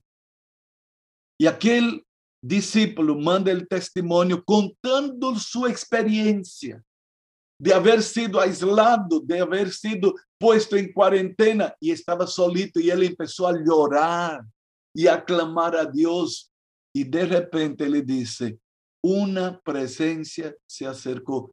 Y 1.39 1.47
aquel 1.47 2.06
discípulo 2.47 3.17
manda 3.17 3.51
el 3.51 3.67
testimonio 3.67 4.43
contando 4.45 5.35
su 5.37 5.67
experiencia 5.67 6.83
de 7.59 7.73
haber 7.73 8.03
sido 8.03 8.41
aislado, 8.41 9.21
de 9.21 9.41
haber 9.41 9.73
sido 9.73 10.15
puesto 10.39 10.77
en 10.77 10.93
cuarentena 10.93 11.75
y 11.81 11.91
estaba 11.91 12.27
solito 12.27 12.79
y 12.79 12.91
él 12.91 13.03
empezó 13.03 13.49
a 13.49 13.55
llorar 13.59 14.45
y 14.95 15.07
aclamar 15.07 15.75
a 15.77 15.87
Dios. 15.87 16.51
Y 16.95 17.05
de 17.05 17.27
repente 17.27 17.89
le 17.89 18.03
dice, 18.03 18.59
una 19.03 19.59
presencia 19.61 20.55
se 20.67 20.87
acercó. 20.87 21.53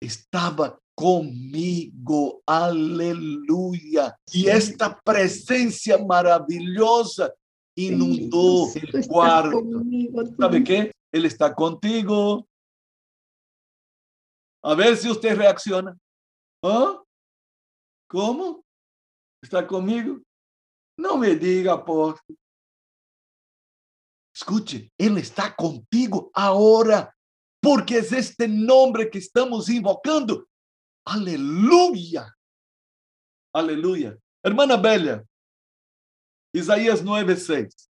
Estaba 0.00 0.78
conmigo, 0.94 2.42
aleluya. 2.46 4.16
Y 4.32 4.46
esta 4.46 5.00
presencia 5.00 5.98
maravillosa 5.98 7.32
inundó 7.76 8.66
el 8.74 9.06
cuarto. 9.06 9.62
¿Sabe 10.38 10.64
qué? 10.64 10.92
Él 11.12 11.26
está 11.26 11.54
contigo. 11.54 12.46
A 14.62 14.74
ver 14.74 14.96
si 14.96 15.10
usted 15.10 15.36
reacciona. 15.36 15.96
¿Ah? 16.62 17.02
¿Cómo? 18.08 18.64
¿Está 19.42 19.66
conmigo? 19.66 20.20
No 20.98 21.16
me 21.16 21.34
diga, 21.34 21.84
por 21.84 22.18
Escuche, 24.34 24.92
Él 24.98 25.18
está 25.18 25.54
contigo 25.54 26.30
ahora, 26.34 27.14
porque 27.60 27.98
es 27.98 28.10
este 28.10 28.48
nombre 28.48 29.08
que 29.08 29.18
estamos 29.18 29.68
invocando. 29.68 30.48
Aleluya. 31.06 32.34
Aleluya. 33.54 34.18
Hermana 34.42 34.76
Bella, 34.76 35.24
Isaías 36.54 37.02
9:6. 37.04 37.90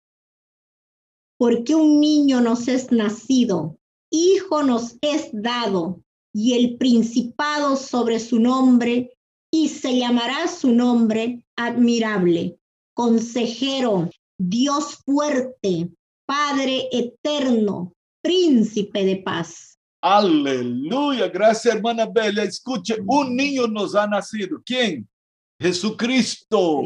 Porque 1.38 1.76
un 1.76 2.00
niño 2.00 2.40
nos 2.40 2.70
es 2.70 2.90
nacido, 2.90 3.78
hijo 4.10 4.64
nos 4.64 4.96
es 5.02 5.30
dado, 5.34 6.02
y 6.34 6.54
el 6.54 6.78
principado 6.78 7.76
sobre 7.76 8.22
su 8.22 8.40
nombre, 8.40 9.12
y 9.52 9.68
se 9.68 9.98
llamará 9.98 10.48
su 10.48 10.72
nombre 10.72 11.46
admirable, 11.58 12.58
consejero, 12.94 14.10
Dios 14.38 15.00
fuerte, 15.06 15.92
Padre 16.26 16.88
eterno, 16.94 17.94
príncipe 18.22 19.04
de 19.04 19.18
paz. 19.18 19.78
Aleluya. 20.02 21.28
Gracias, 21.28 21.76
hermana 21.76 22.06
Bella. 22.06 22.44
Escuche, 22.44 22.96
un 23.06 23.36
niño 23.36 23.68
nos 23.68 23.96
ha 23.96 24.08
nacido. 24.08 24.62
¿Quién? 24.66 25.08
Jesucristo. 25.60 26.84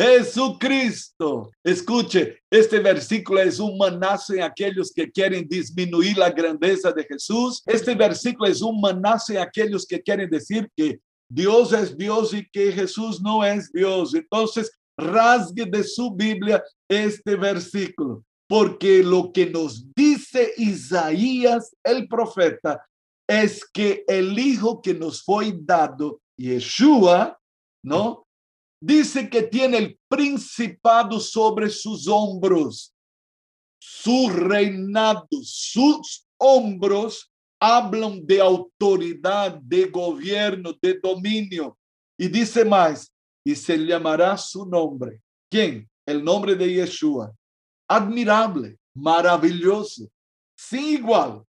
Jesucristo. 0.00 1.50
Escuche, 1.62 2.38
este 2.50 2.78
versículo 2.78 3.40
es 3.42 3.58
un 3.60 3.76
manazo 3.76 4.32
en 4.32 4.42
aquellos 4.42 4.90
que 4.90 5.10
quieren 5.10 5.46
disminuir 5.46 6.16
la 6.16 6.30
grandeza 6.30 6.90
de 6.90 7.04
Jesús. 7.04 7.62
Este 7.66 7.94
versículo 7.94 8.50
es 8.50 8.62
un 8.62 8.80
manazo 8.80 9.34
en 9.34 9.40
aquellos 9.40 9.86
que 9.86 10.00
quieren 10.00 10.30
decir 10.30 10.70
que 10.74 10.98
Dios 11.30 11.74
es 11.74 11.94
Dios 11.98 12.32
y 12.32 12.48
que 12.48 12.72
Jesús 12.72 13.20
no 13.20 13.44
es 13.44 13.70
Dios. 13.70 14.14
Entonces, 14.14 14.72
rasgue 14.96 15.66
de 15.66 15.84
su 15.84 16.10
Biblia 16.14 16.64
este 16.88 17.36
versículo, 17.36 18.24
porque 18.48 19.02
lo 19.02 19.30
que 19.30 19.50
nos 19.50 19.84
dice 19.94 20.54
Isaías 20.56 21.76
el 21.84 22.08
profeta 22.08 22.86
es 23.28 23.64
que 23.70 24.02
el 24.08 24.38
hijo 24.38 24.80
que 24.80 24.94
nos 24.94 25.22
fue 25.22 25.52
dado, 25.54 26.20
Yeshua, 26.38 27.38
¿no? 27.84 28.26
Dice 28.82 29.28
que 29.28 29.42
tiene 29.42 29.76
el 29.76 30.00
principado 30.08 31.20
sobre 31.20 31.68
sus 31.68 32.08
hombros, 32.08 32.94
su 33.78 34.30
reinado, 34.30 35.28
sus 35.42 36.26
hombros 36.38 37.30
hablan 37.60 38.26
de 38.26 38.40
autoridad, 38.40 39.54
de 39.60 39.84
gobierno, 39.84 40.72
de 40.80 40.98
dominio. 40.98 41.76
Y 42.18 42.28
dice 42.28 42.64
más, 42.64 43.12
y 43.44 43.54
se 43.54 43.76
llamará 43.76 44.36
su 44.38 44.64
nombre. 44.64 45.20
¿Quién? 45.50 45.88
El 46.06 46.24
nombre 46.24 46.54
de 46.54 46.72
Yeshua. 46.72 47.32
Admirable, 47.88 48.78
maravilloso, 48.94 50.08
sin 50.56 50.84
igual, 50.84 51.44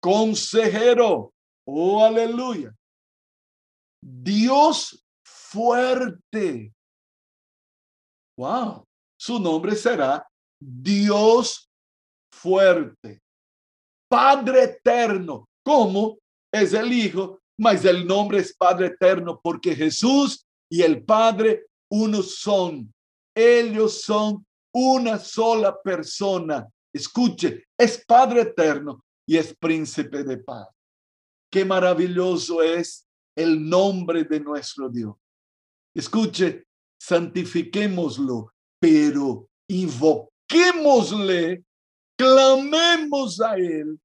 consejero. 0.00 1.32
Oh, 1.66 2.04
aleluya. 2.04 2.74
Dios 4.00 5.04
fuerte. 5.50 6.72
Wow. 8.36 8.84
Su 9.18 9.38
nombre 9.40 9.74
será 9.74 10.26
Dios 10.60 11.68
fuerte. 12.30 13.20
Padre 14.08 14.64
eterno. 14.64 15.48
¿Cómo? 15.64 16.18
Es 16.52 16.72
el 16.72 16.92
Hijo, 16.92 17.40
mas 17.58 17.84
el 17.84 18.06
nombre 18.06 18.38
es 18.38 18.54
Padre 18.54 18.88
eterno 18.88 19.40
porque 19.42 19.74
Jesús 19.74 20.46
y 20.70 20.82
el 20.82 21.04
Padre 21.04 21.66
uno 21.90 22.22
son. 22.22 22.92
Ellos 23.34 24.02
son 24.02 24.46
una 24.72 25.18
sola 25.18 25.76
persona. 25.82 26.66
Escuche, 26.92 27.64
es 27.76 28.04
Padre 28.06 28.42
eterno 28.42 29.04
y 29.26 29.36
es 29.36 29.54
príncipe 29.56 30.24
de 30.24 30.38
paz. 30.38 30.68
Qué 31.50 31.64
maravilloso 31.64 32.62
es 32.62 33.06
el 33.36 33.68
nombre 33.68 34.24
de 34.24 34.40
nuestro 34.40 34.88
Dios. 34.88 35.14
Escuche, 35.98 36.64
santifiquémoslo, 37.02 38.52
pero 38.80 39.48
invoquémosle, 39.68 41.64
clamemos 42.16 43.40
a 43.40 43.56
Él 43.56 43.98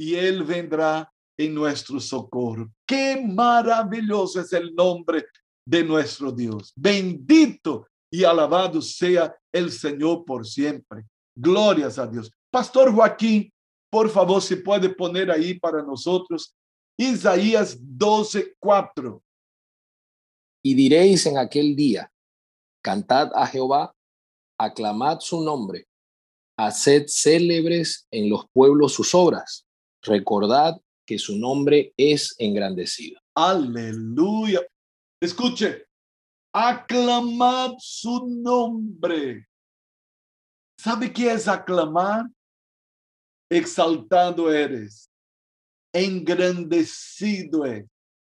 y 0.00 0.14
Él 0.14 0.42
vendrá 0.42 1.12
en 1.38 1.54
nuestro 1.54 2.00
socorro. 2.00 2.72
Qué 2.86 3.22
maravilloso 3.22 4.40
es 4.40 4.54
el 4.54 4.74
nombre 4.74 5.26
de 5.68 5.84
nuestro 5.84 6.32
Dios. 6.32 6.72
Bendito 6.74 7.88
y 8.10 8.24
alabado 8.24 8.80
sea 8.80 9.36
el 9.52 9.70
Señor 9.70 10.24
por 10.24 10.46
siempre. 10.46 11.04
Glorias 11.36 11.98
a 11.98 12.06
Dios. 12.06 12.30
Pastor 12.50 12.90
Joaquín, 12.90 13.52
por 13.90 14.08
favor, 14.08 14.40
si 14.40 14.56
puede 14.56 14.88
poner 14.88 15.30
ahí 15.30 15.58
para 15.58 15.82
nosotros 15.82 16.54
Isaías 16.96 17.76
12, 17.78 18.54
4. 18.58 19.23
Y 20.66 20.74
diréis 20.74 21.26
en 21.26 21.36
aquel 21.36 21.76
día, 21.76 22.10
cantad 22.82 23.30
a 23.34 23.46
Jehová, 23.46 23.94
aclamad 24.58 25.20
su 25.20 25.42
nombre, 25.42 25.86
haced 26.56 27.04
célebres 27.06 28.06
en 28.10 28.30
los 28.30 28.48
pueblos 28.50 28.94
sus 28.94 29.14
obras, 29.14 29.66
recordad 30.00 30.80
que 31.06 31.18
su 31.18 31.36
nombre 31.36 31.92
es 31.98 32.34
engrandecido. 32.38 33.20
Aleluya. 33.34 34.62
Escuche, 35.20 35.86
aclamad 36.50 37.72
su 37.78 38.26
nombre. 38.26 39.46
¿Sabe 40.78 41.12
qué 41.12 41.32
es 41.32 41.46
aclamar? 41.46 42.24
Exaltado 43.50 44.50
eres, 44.50 45.10
engrandecido 45.92 47.66
es. 47.66 47.84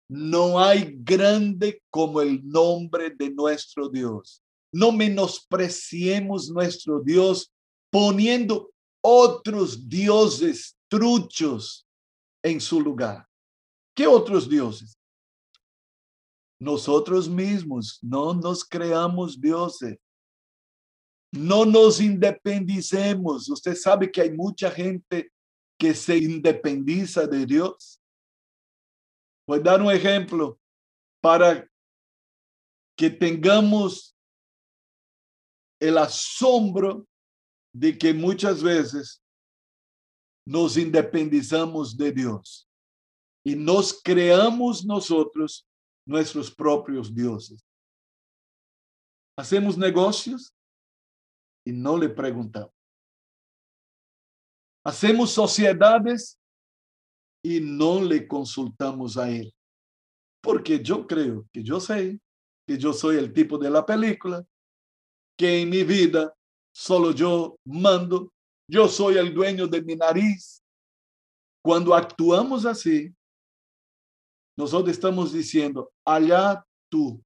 No 0.08 0.58
hay 0.60 0.96
grande 1.00 1.82
como 1.90 2.20
el 2.20 2.46
nombre 2.46 3.10
de 3.10 3.30
nuestro 3.30 3.88
Dios. 3.88 4.42
No 4.72 4.92
menospreciemos 4.92 6.50
nuestro 6.50 7.00
Dios 7.00 7.52
poniendo 7.90 8.70
otros 9.00 9.88
dioses 9.88 10.76
truchos 10.88 11.86
en 12.42 12.60
su 12.60 12.80
lugar. 12.80 13.26
¿Qué 13.94 14.06
otros 14.06 14.48
dioses? 14.48 14.96
nosotros 16.58 17.28
mismos, 17.28 17.98
no 18.02 18.34
nos 18.34 18.64
creamos 18.64 19.40
dioses. 19.40 19.98
No 21.32 21.64
nos 21.64 22.00
independicemos. 22.00 23.48
Usted 23.48 23.74
sabe 23.74 24.10
que 24.10 24.22
hay 24.22 24.32
mucha 24.32 24.70
gente 24.70 25.30
que 25.78 25.92
se 25.94 26.16
independiza 26.16 27.26
de 27.26 27.44
Dios. 27.44 28.00
A 29.48 29.58
dar 29.58 29.80
un 29.80 29.90
ejemplo 29.90 30.58
para 31.20 31.68
que 32.96 33.10
tengamos 33.10 34.16
el 35.80 35.98
asombro 35.98 37.06
de 37.72 37.96
que 37.96 38.12
muchas 38.12 38.62
veces 38.62 39.22
nos 40.46 40.76
independizamos 40.76 41.96
de 41.96 42.12
Dios 42.12 42.68
y 43.44 43.54
nos 43.54 44.00
creamos 44.02 44.84
nosotros 44.84 45.68
nuestros 46.06 46.52
propios 46.52 47.14
dioses. 47.14 47.64
Hacemos 49.36 49.76
negocios 49.76 50.52
y 51.64 51.72
no 51.72 51.98
le 51.98 52.08
preguntamos. 52.08 52.72
Hacemos 54.84 55.32
sociedades 55.32 56.38
y 57.46 57.60
no 57.60 58.02
le 58.02 58.26
consultamos 58.26 59.16
a 59.16 59.30
él. 59.30 59.54
Porque 60.42 60.82
yo 60.82 61.06
creo 61.06 61.46
que 61.52 61.62
yo 61.62 61.78
sé 61.78 62.18
que 62.66 62.76
yo 62.76 62.92
soy 62.92 63.18
el 63.18 63.32
tipo 63.32 63.56
de 63.56 63.70
la 63.70 63.86
película, 63.86 64.44
que 65.38 65.62
en 65.62 65.70
mi 65.70 65.84
vida 65.84 66.34
solo 66.74 67.12
yo 67.12 67.56
mando, 67.64 68.32
yo 68.68 68.88
soy 68.88 69.16
el 69.16 69.32
dueño 69.32 69.68
de 69.68 69.80
mi 69.80 69.94
nariz. 69.94 70.60
Cuando 71.64 71.94
actuamos 71.94 72.66
así, 72.66 73.14
nosotros 74.58 74.90
estamos 74.90 75.32
diciendo, 75.32 75.92
allá 76.04 76.64
tú, 76.90 77.22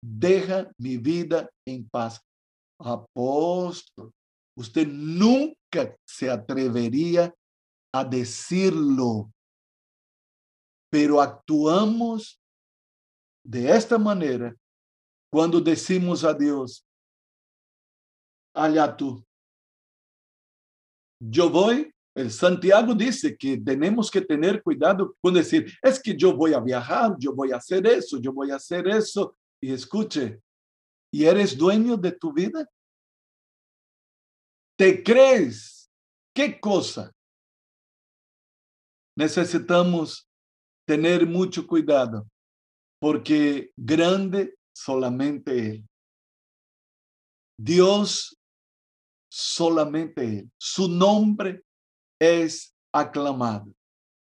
deja 0.00 0.70
mi 0.78 0.98
vida 0.98 1.50
en 1.66 1.88
paz. 1.88 2.20
Apóstol, 2.78 4.12
usted 4.56 4.86
nunca 4.86 5.96
se 6.06 6.30
atrevería 6.30 7.34
a 7.92 8.04
decirlo, 8.04 9.32
pero 10.90 11.20
actuamos 11.20 12.40
de 13.44 13.70
esta 13.70 13.98
manera 13.98 14.54
cuando 15.30 15.60
decimos 15.60 16.24
a 16.24 16.34
Dios, 16.34 16.86
allá 18.54 18.94
tú. 18.96 19.24
Yo 21.20 21.48
voy 21.48 21.92
el 22.14 22.30
Santiago 22.30 22.94
dice 22.94 23.36
que 23.36 23.56
tenemos 23.56 24.10
que 24.10 24.20
tener 24.20 24.62
cuidado 24.62 25.16
con 25.20 25.32
decir, 25.32 25.72
es 25.80 26.00
que 26.00 26.14
yo 26.14 26.36
voy 26.36 26.52
a 26.52 26.60
viajar, 26.60 27.16
yo 27.18 27.34
voy 27.34 27.52
a 27.52 27.56
hacer 27.56 27.86
eso, 27.86 28.20
yo 28.20 28.32
voy 28.32 28.50
a 28.50 28.56
hacer 28.56 28.86
eso. 28.88 29.34
Y 29.60 29.72
escuche, 29.72 30.42
¿y 31.10 31.24
eres 31.24 31.56
dueño 31.56 31.96
de 31.96 32.12
tu 32.12 32.32
vida? 32.32 32.68
¿Te 34.76 35.02
crees? 35.02 35.90
¿Qué 36.34 36.60
cosa? 36.60 37.10
Necesitamos 39.16 40.28
tener 40.86 41.26
mucho 41.26 41.66
cuidado 41.66 42.26
porque 43.00 43.70
grande 43.76 44.54
solamente 44.74 45.70
Él. 45.70 45.88
Dios, 47.58 48.36
solamente 49.30 50.22
Él. 50.24 50.50
Su 50.58 50.88
nombre 50.88 51.62
es 52.20 52.74
aclamado. 52.92 53.72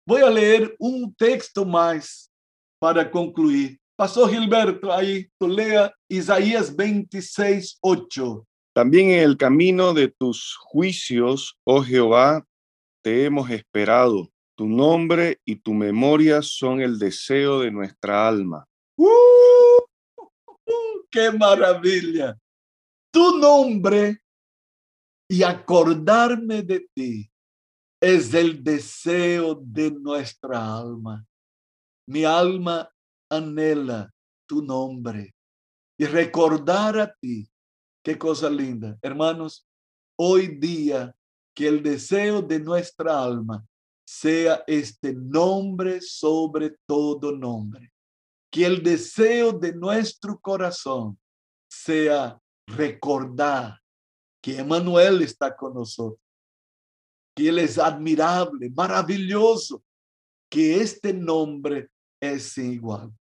Voy 0.05 0.21
a 0.21 0.29
leer 0.29 0.75
un 0.79 1.13
texto 1.15 1.65
más 1.65 2.31
para 2.79 3.09
concluir. 3.09 3.79
Pasó 3.97 4.27
Gilberto, 4.27 4.93
ahí 4.93 5.27
tú 5.39 5.47
lea 5.47 5.93
Isaías 6.07 6.75
26, 6.75 7.79
8. 7.81 8.47
También 8.73 9.09
en 9.09 9.19
el 9.23 9.37
camino 9.37 9.93
de 9.93 10.07
tus 10.07 10.55
juicios, 10.55 11.57
oh 11.63 11.81
Jehová, 11.81 12.45
te 13.01 13.25
hemos 13.25 13.49
esperado. 13.49 14.29
Tu 14.57 14.67
nombre 14.67 15.39
y 15.45 15.57
tu 15.57 15.75
memoria 15.75 16.41
son 16.41 16.81
el 16.81 16.97
deseo 16.97 17.59
de 17.59 17.69
nuestra 17.69 18.27
alma. 18.27 18.67
¡Uh! 18.97 19.83
¡Qué 21.11 21.31
maravilla! 21.31 22.35
Tu 23.11 23.37
nombre 23.37 24.19
y 25.29 25.43
acordarme 25.43 26.63
de 26.63 26.89
ti 26.91 27.31
es 28.01 28.33
el 28.33 28.63
deseo 28.63 29.61
de 29.61 29.91
nuestra 29.91 30.75
alma. 30.75 31.23
Mi 32.07 32.25
alma 32.25 32.91
anhela 33.29 34.11
tu 34.47 34.63
nombre 34.63 35.35
y 35.99 36.05
recordar 36.05 36.97
a 36.97 37.13
ti. 37.13 37.47
Qué 38.03 38.17
cosa 38.17 38.49
linda. 38.49 38.97
Hermanos, 39.03 39.67
hoy 40.17 40.47
día 40.47 41.15
que 41.53 41.67
el 41.67 41.83
deseo 41.83 42.41
de 42.41 42.59
nuestra 42.59 43.23
alma 43.23 43.63
sea 44.07 44.63
este 44.67 45.13
nombre 45.13 45.99
sobre 46.01 46.77
todo 46.87 47.33
nombre. 47.33 47.91
Que 48.49 48.65
el 48.65 48.81
deseo 48.81 49.51
de 49.51 49.73
nuestro 49.73 50.39
corazón 50.39 51.19
sea 51.69 52.39
recordar 52.65 53.81
que 54.41 54.59
Emanuel 54.59 55.21
está 55.21 55.53
con 55.53 55.73
nosotros, 55.73 56.21
que 57.35 57.49
Él 57.49 57.59
es 57.59 57.77
admirable, 57.77 58.69
maravilloso, 58.69 59.83
que 60.49 60.79
este 60.81 61.13
nombre 61.13 61.89
es 62.21 62.57
igual. 62.57 63.13